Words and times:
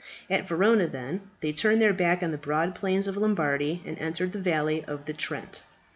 At 0.31 0.47
Verona, 0.47 0.87
then, 0.87 1.29
they 1.41 1.51
turned 1.53 1.79
their 1.79 1.93
back 1.93 2.23
on 2.23 2.31
the 2.31 2.37
broad 2.39 2.73
plains 2.73 3.05
of 3.05 3.17
Lombardy, 3.17 3.83
and 3.85 3.99
entered 3.99 4.31
the 4.31 4.39
valley 4.39 4.83
of 4.85 5.05
the 5.05 5.13
Trent. 5.13 5.61